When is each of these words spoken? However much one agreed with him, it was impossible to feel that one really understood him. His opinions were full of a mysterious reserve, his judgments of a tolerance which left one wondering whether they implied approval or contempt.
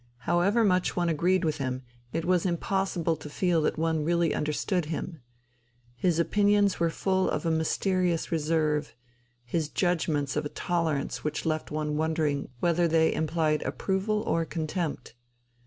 However 0.25 0.63
much 0.63 0.95
one 0.95 1.09
agreed 1.09 1.43
with 1.45 1.59
him, 1.59 1.83
it 2.11 2.25
was 2.25 2.43
impossible 2.43 3.15
to 3.17 3.29
feel 3.29 3.61
that 3.61 3.77
one 3.77 4.03
really 4.03 4.33
understood 4.33 4.85
him. 4.85 5.21
His 5.95 6.17
opinions 6.17 6.79
were 6.79 6.89
full 6.89 7.29
of 7.29 7.45
a 7.45 7.51
mysterious 7.51 8.31
reserve, 8.31 8.95
his 9.45 9.69
judgments 9.69 10.35
of 10.35 10.43
a 10.43 10.49
tolerance 10.49 11.23
which 11.23 11.45
left 11.45 11.69
one 11.69 11.97
wondering 11.97 12.49
whether 12.61 12.87
they 12.87 13.13
implied 13.13 13.61
approval 13.61 14.21
or 14.23 14.43
contempt. 14.43 15.13